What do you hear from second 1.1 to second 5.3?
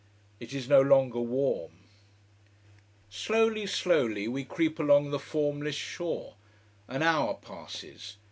warm. Slowly, slowly we creep along the